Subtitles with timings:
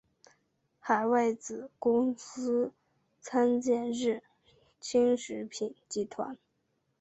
[0.79, 2.73] 海外子公司
[3.19, 4.23] 参见日
[4.79, 6.35] 清食品集团。